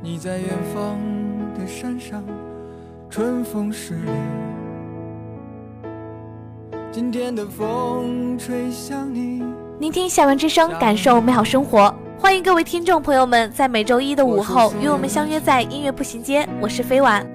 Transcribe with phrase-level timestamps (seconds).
[0.00, 0.96] 你在远方
[1.58, 2.22] 的山上，
[3.10, 4.10] 春风十里。
[6.92, 9.42] 今天的风吹向你，
[9.80, 11.92] 聆听校园之声，感受美好生活。
[12.16, 16.48] 欢迎各位听众朋友们在每周一的午后与我们相约在音乐步行街。
[16.60, 17.26] 我是飞婉。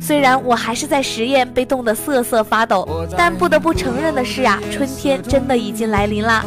[0.00, 6.44] 虽然我还是在实验被冻得瑟瑟发抖，但不得不承认的是啊，春天真的已经来临啦。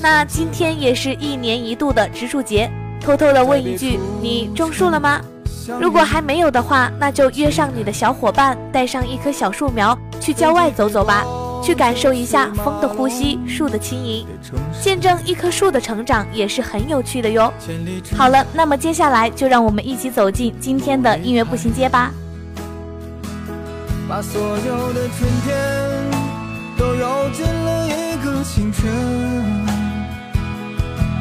[0.00, 2.70] 那今天也是一年一度的植树节，
[3.04, 5.20] 偷偷的问一句，你种树了吗？
[5.78, 11.22] 如果还没有的话，那就约上你的小伙伴，带上一棵小树苗，去郊外走走吧，
[11.62, 14.26] 去感受一下风的呼吸，树的轻盈，
[14.80, 17.52] 见证一棵树的成长也是很有趣的哟。
[18.16, 22.10] 好了，那么接下来就让我们一起走进今天的音乐步行街吧。
[24.08, 25.54] 把所有的春天
[26.78, 29.63] 都揉进了一个清晨，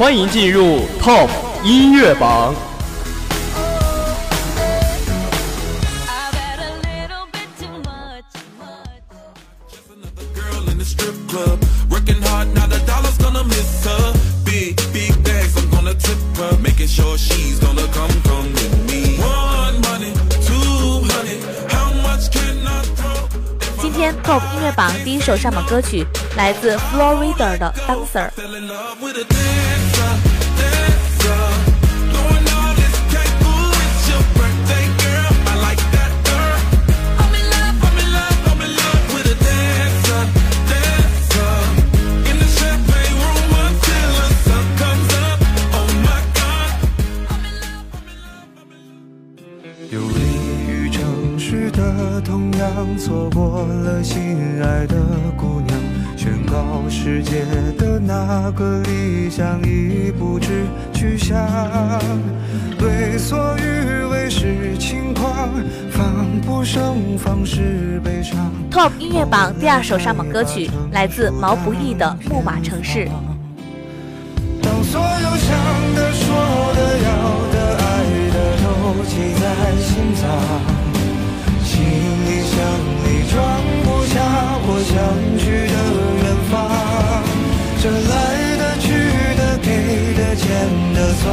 [0.00, 1.28] 欢迎进入 top
[1.62, 2.54] 音乐榜。
[23.82, 26.06] 今天 top 音乐榜第一首上榜歌曲
[26.38, 29.79] 来自 Florida 的 DANCER。
[52.20, 54.96] 同样错过了心爱的
[55.36, 55.78] 姑娘。
[56.16, 57.44] 宣告世界
[57.78, 61.38] 的那个理想已不知去向，
[62.80, 65.48] 为所欲为是轻狂，
[65.90, 68.52] 防不胜防是悲伤。
[68.70, 73.06] Top 音乐榜第二首上榜歌曲来自毛不易的《木马城市》。
[74.62, 76.36] 当所有想的、说
[76.76, 77.08] 的、要
[77.50, 77.88] 的、爱
[78.30, 78.68] 的都
[79.04, 79.42] 记在
[79.80, 80.28] 心脏，
[84.10, 84.18] 下
[84.66, 84.98] 我想
[85.38, 85.76] 去的
[86.22, 86.52] 远方。
[87.82, 88.14] 这来
[88.58, 88.84] 的、去
[89.38, 89.68] 的、给
[90.18, 90.44] 的、欠
[90.94, 91.24] 的，算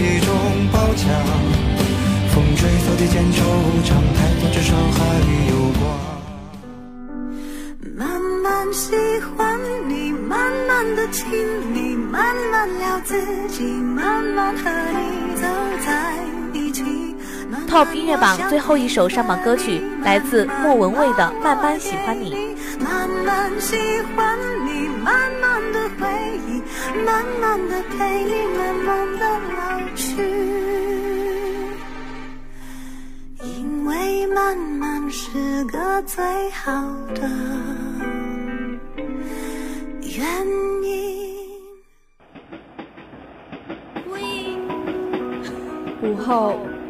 [0.00, 0.28] 一种
[0.72, 1.06] 褒奖。
[2.32, 3.38] 风吹草低见惆
[3.84, 4.98] 怅，抬头至少还
[5.50, 5.82] 有光。
[7.94, 8.00] 慢
[8.42, 8.96] 慢喜
[9.36, 11.22] 欢你，慢慢的亲
[11.74, 13.14] 你，慢慢聊自
[13.48, 15.46] 己，慢慢和你走
[15.84, 16.16] 在
[16.54, 17.11] 一起。
[17.68, 22.34] Top 音乐榜最后一首上榜歌曲来自莫文蔚的《慢慢喜欢你》。
[22.82, 23.76] 慢慢喜
[24.16, 26.08] 欢你，慢慢的回
[26.48, 26.62] 忆，
[27.04, 29.26] 慢慢的陪你，慢慢的
[29.56, 30.22] 老去。
[33.42, 36.72] 因为慢慢是个最好
[37.14, 37.28] 的
[40.00, 40.24] 原
[40.82, 41.22] 因。
[46.02, 46.58] 午后，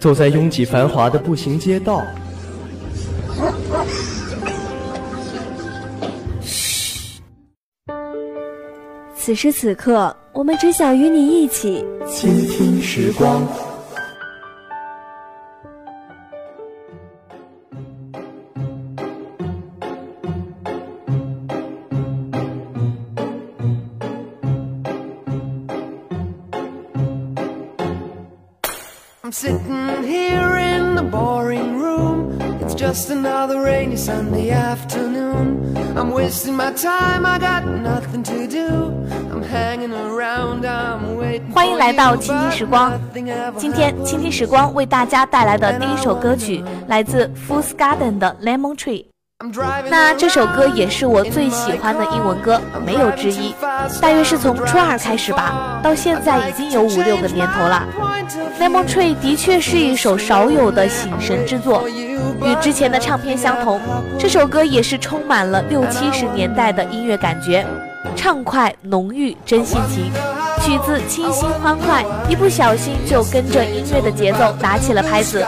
[0.00, 2.02] 走在拥挤繁华的步行街道，
[9.14, 13.46] 此时此刻，我们只想与你一起倾听时光。
[29.29, 32.39] I'm sitting here in the boring room.
[32.61, 35.75] It's just another rainy Sunday afternoon.
[35.97, 38.67] I'm wasting my time, I got nothing to do.
[39.31, 41.51] I'm hanging around, I'm waiting.
[41.51, 43.01] 欢迎来到倾听时光。
[43.57, 49.05] 今天倾听时光为大家带来的第一首歌曲来自 Fools Garden 的《Lemon Tree》。
[49.88, 53.54] 那这首歌也是我最喜欢的英文歌，没有之一。
[54.00, 57.82] 大约是从初二开始吧，到现在已经有五六个年头了。
[58.62, 63.80] 《Lemon Tree》的确是一首少有的醒神之作，与之前的唱片相同，
[64.18, 67.66] 这首歌也是充满了六七十年代的音乐感觉，
[68.14, 70.12] 畅快浓郁真性情。
[70.62, 75.42] 曲子清新欢快，一不小心就跟着音乐的节奏打起了拍子。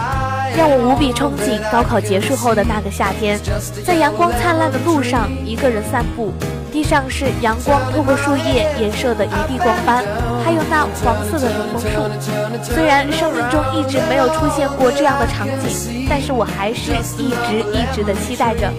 [0.56, 3.40] 让我无比憧憬高考结束后的那个夏天，
[3.84, 6.32] 在阳光灿烂的路上一个人散步，
[6.70, 10.04] 地上是阳光透过树叶衍射的一地光斑，
[10.44, 12.75] 还有那黄色的柠檬树。
[12.75, 18.70] 虽然生命中一直没有出现过这样的场景，但是我还是一直一直的期待着。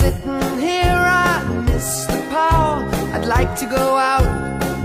[0.00, 2.80] Sitting here, I miss the power.
[3.12, 4.24] I'd like to go out,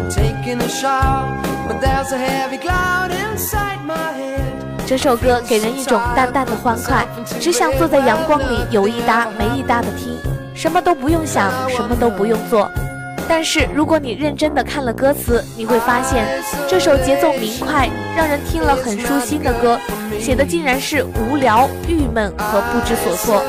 [0.09, 4.41] taking a shower, but there's a heavy cloud inside my head.
[4.85, 7.05] 这首歌给人一种淡淡的欢快，
[7.39, 10.19] 只想坐在阳光里有一搭没一搭的听，
[10.53, 12.69] 什么都不用想，什么都不用做。
[13.27, 16.27] 但是如果你认真的看了歌词，你会发现
[16.67, 19.79] 这首节奏明快、让人听了很舒心的歌，
[20.19, 23.43] 写的竟然是无聊、郁闷和不知所措。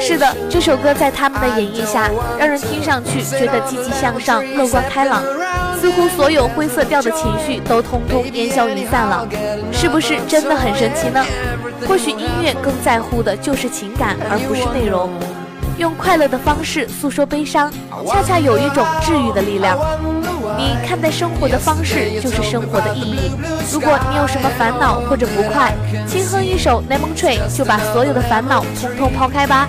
[0.00, 2.08] 是的，这首歌在他们的演绎下，
[2.38, 5.22] 让人听上去觉得积极向上、乐观开朗，
[5.80, 9.26] 似乎所有灰色调的情绪都通通烟消云散了。
[9.72, 11.24] 是不是真的很神奇呢？
[11.86, 15.10] 或许音乐更在乎的就是情感，而不是内容。
[15.78, 17.72] 用快乐的方式诉说悲伤，
[18.08, 19.78] 恰恰有一种治愈的力量。
[20.56, 23.30] 你看待生活的方式就是生活的意义。
[23.72, 25.72] 如果你有什么烦恼或者不快，
[26.04, 29.68] 轻哼一首《Lemon Tree》，就把所有的烦恼通通抛开吧。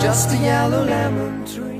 [0.00, 1.79] just a yellow lemon tree.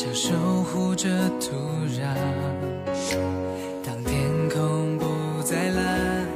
[0.00, 1.50] 像守护着土
[1.86, 2.00] 壤。
[3.84, 6.26] 当天空不再蓝，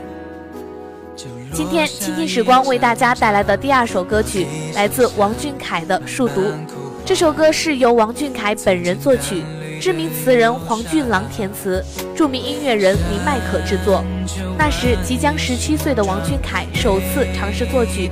[1.16, 6.42] 就落今天倾听时光为大家带来的第二首歌曲，来自王俊凯的《数独》。
[7.06, 9.42] 这首歌是由王俊凯本人作曲，
[9.80, 11.83] 知名词人黄俊郎填词，
[12.14, 14.04] 著名音乐人林迈可制作。
[14.59, 18.11] 那时即将十七岁的王俊凯首次尝试作曲，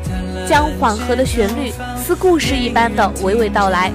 [0.49, 3.93] 将缓和的旋律似故事一般的娓娓道来，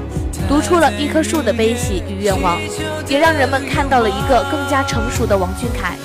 [0.47, 2.57] 读出了一棵树的悲喜与愿望，
[3.07, 5.95] 也让人们看到了一个更加成熟的王俊凯。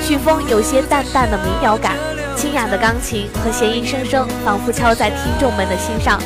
[0.00, 1.96] 曲风有些淡淡的民谣感，
[2.36, 6.20] 清雅的钢琴和弦音声声仿佛敲在听众们的心上。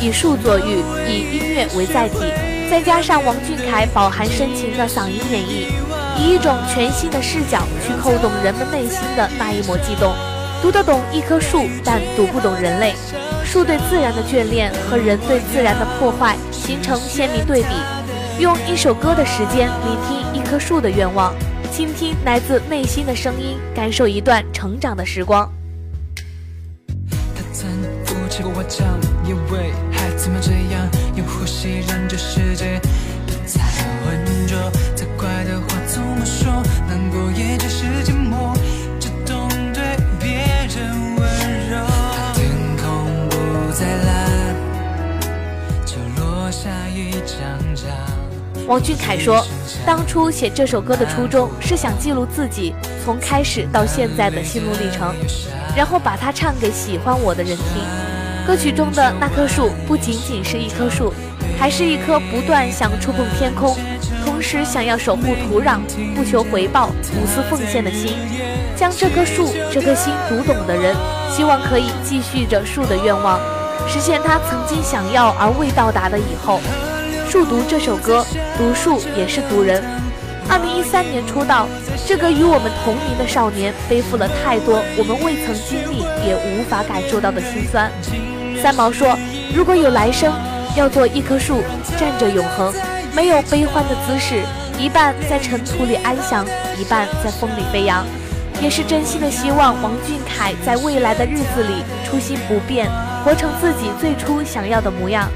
[0.00, 2.18] 以树作喻，以音乐为载体，
[2.70, 5.66] 再加上王俊凯饱含深情的嗓音演绎，
[6.18, 10.14] 以一种全新的视角去扣动人们内心的那一抹悸动。
[10.62, 12.94] 读得懂一棵树，但读不懂人类。
[13.50, 18.40] 树对自然的眷恋和人对自然的破坏形成鲜明对比。
[18.40, 21.34] 用一首歌的时间聆听一棵树的愿望，
[21.72, 25.50] 倾听来自内心的声音，感受一段成长的时光。
[27.34, 27.68] 他曾
[28.04, 28.86] 扶持过我讲，
[29.26, 32.80] 因为孩子们这样用呼吸让这世界
[33.26, 33.64] 不再
[34.04, 34.56] 浑浊。
[48.70, 49.44] 王俊凯说，
[49.84, 52.72] 当初写这首歌的初衷是想记录自己
[53.04, 55.12] 从开始到现在的心路历程，
[55.74, 57.82] 然后把它唱给喜欢我的人听。
[58.46, 61.12] 歌曲中的那棵树不仅仅是一棵树，
[61.58, 63.76] 还是一颗不断想触碰天空，
[64.24, 65.80] 同时想要守护土壤、
[66.14, 68.14] 不求回报、无私奉献的心。
[68.76, 70.94] 将这棵树、这颗心读懂的人，
[71.28, 73.40] 希望可以继续着树的愿望，
[73.88, 76.58] 实现他曾经想要而未到达的以后。
[77.30, 78.26] 《树读》这首歌，
[78.58, 79.80] 读树也是读人。
[80.48, 81.68] 二零一三年出道，
[82.04, 87.88] 这个与我们同龄的少年，背负了太多我们未曾经历也无法感受到的辛酸。
[88.60, 89.16] 三毛说
[89.54, 90.32] ：“如果有来生，
[90.74, 91.62] 要做一棵树，
[91.96, 92.74] 站着永恒，
[93.14, 94.42] 没有悲欢的姿势，
[94.76, 96.44] 一半在尘土里安详，
[96.80, 98.04] 一半在风里飞扬。”
[98.60, 102.90] 也是真心的希望王俊凯在未来的日子里初心不变，
[103.24, 105.30] 活成自己最初想要的模样。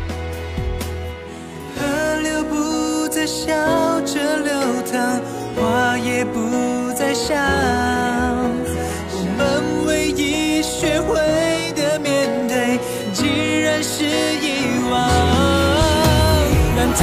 [3.26, 3.54] 笑
[4.02, 4.52] 着流
[4.92, 5.20] 淌，
[5.56, 7.34] 话也不再香。
[9.12, 12.78] 我们唯一学会的面对，
[13.12, 13.26] 竟
[13.62, 15.00] 然是遗忘。
[16.76, 17.02] 难道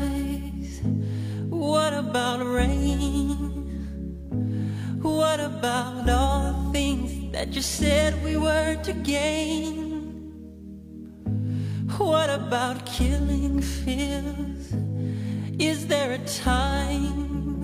[0.00, 0.80] sunrise?
[1.48, 3.38] What about rain?
[5.02, 9.88] What about all the things that you said we were to gain?
[11.98, 14.72] What about killing fears?
[15.58, 17.60] Is there a time?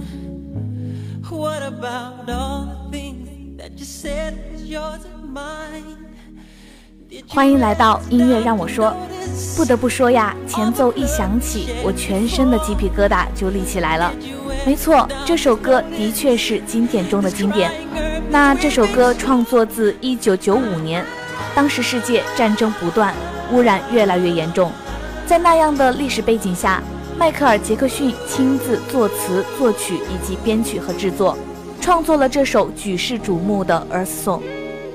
[1.28, 6.05] What about all the things that you said was yours and mine?
[7.28, 8.94] 欢迎来到音乐让我说。
[9.56, 14.12] 不得不说呀，前奏一响起，我全身的鸡皮疙瘩就立起来了。
[14.64, 17.70] 没错，这首歌的确是经典中的经典。
[18.30, 21.04] 那这首歌创作自1995年，
[21.54, 23.14] 当时世界战争不断，
[23.52, 24.72] 污染越来越严重，
[25.26, 26.82] 在那样的历史背景下，
[27.18, 31.36] 迈克尔·杰克逊亲自作词、作曲以及编曲和制作，
[31.80, 34.40] 创作了这首举世瞩目的《Earth Song》。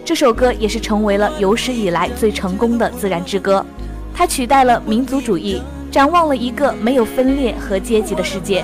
[0.04, 3.66] 这首歌也是成为了有史以来最成功的自然之歌。
[4.14, 8.64] 它取代了民族主义，展望了一个没有分裂和阶级的世界；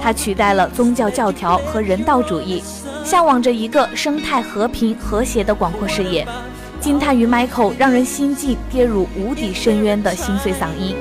[0.00, 2.62] 它取代了宗教教条和人道主义，
[3.04, 6.26] 向往着一个生态和平和谐的广阔视野。
[6.80, 10.96] 惊叹于 Michael 让人心境跌入无底深渊的心碎嗓音，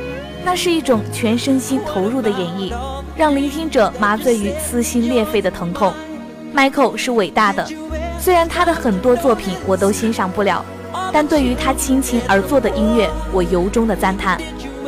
[0.45, 2.71] 那是一种全身心投入的演绎，
[3.17, 5.91] 让聆听者麻醉于撕心裂肺的疼痛。
[6.55, 7.67] Michael 是伟大的，
[8.21, 10.63] 虽然他的很多作品我都欣赏不了，
[11.11, 14.39] 但对于他倾情而作的音乐，我由衷的赞叹。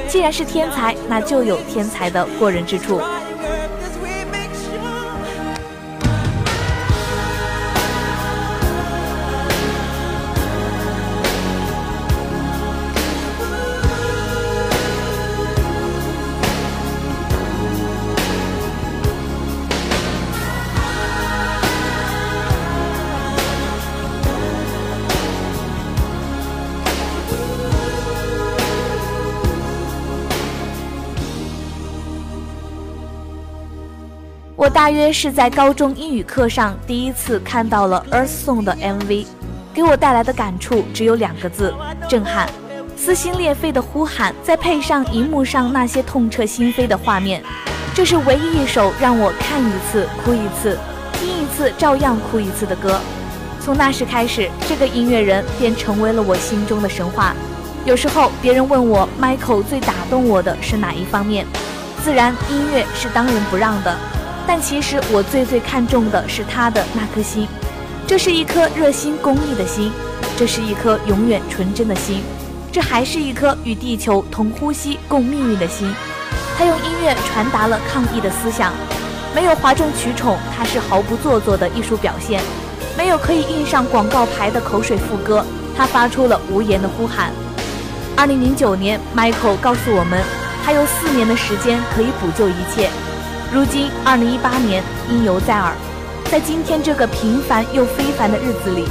[0.07, 3.01] 既然是天才，那就有天才的过人之处。
[34.74, 39.27] 大约是在高中英语课上第一次看到了《Earth Song》的 MV，
[39.72, 41.72] 给我带来的感触只有两个字：
[42.10, 42.50] 震撼。
[42.98, 47.44] 撕心裂肺的呼喊，再配上荧幕上那些痛彻心扉的画面，
[47.94, 50.75] 这是唯一一首让我看一次哭一次，
[51.13, 53.00] 听一次照样哭一次的歌。
[53.60, 57.36] 从那时开始，这个音乐人便成为了我心中的神话。
[57.86, 61.46] 有时候别人问我，Michael 最打动我的是哪一方面？
[62.03, 63.96] 自然，音乐是当仁不让的。
[64.45, 67.47] 但其实我最最看重的是他的那颗心，
[68.05, 69.91] 这是一颗热心公益的心，
[70.38, 72.21] 这是一颗永远纯真的心，
[72.71, 75.93] 这还是一颗与地球同呼吸共命运的心。
[76.57, 78.73] 他用音乐传达了抗议的思想，
[79.33, 82.39] 没有哗众取宠，他是毫不做作的艺术表现；
[82.97, 85.43] 没有可以印上广告牌的口水副歌，
[85.75, 87.31] 他发出了无言的呼喊。
[88.15, 90.21] 二零零九年，Michael 告诉我们，
[90.63, 92.89] 还有四年的时间可以补救一切。
[93.53, 95.75] 如今，二零一八年，因犹在耳，
[96.25, 98.83] 在今天这个平凡又非凡的日子里，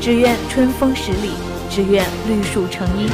[0.00, 1.32] 只愿春风十里，
[1.68, 3.10] 只愿绿树成荫。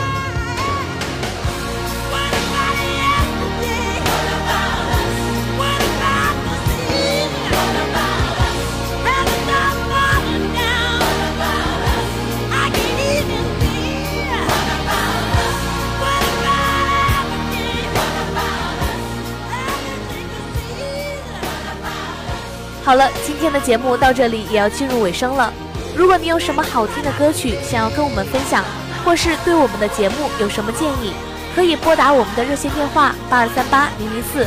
[22.93, 25.51] 好了，今天的节目到这里也要进入尾声了。
[25.97, 28.63] 如果你有什么好听的歌曲想要跟我们分享，
[29.03, 31.15] 或是对我们的节目有什么建议，
[31.57, 34.47] 可以拨打我们的热线电话八二三八零零四，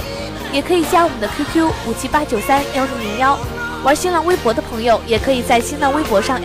[0.54, 3.36] 也可以加我们的 QQ 五七八九三幺零零幺。
[3.84, 6.40] 玩新浪微博的朋友，也可以在新浪微博上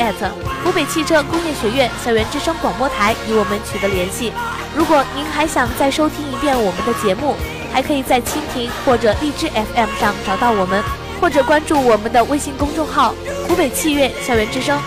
[0.65, 4.33] 湖北汽车工业学院校园之声广播台与我们取得联系。
[4.75, 7.37] 如果您还想再收听一遍我们的节目，
[7.71, 10.83] 还可以在蜻蜓或者荔枝 FM 上找到我们。
[11.21, 13.15] 或者关注我们的微信公众号
[13.47, 14.81] “湖北器乐校园之声”。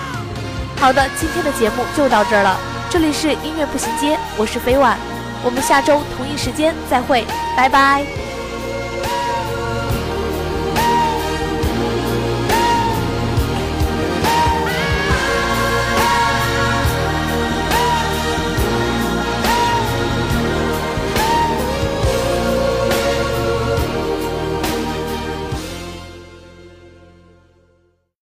[0.80, 2.58] 好的，今天的节目就到这儿了。
[2.90, 4.98] 这里是音乐步行街，我是飞婉，
[5.44, 8.33] 我们下周同一时间再会，拜拜。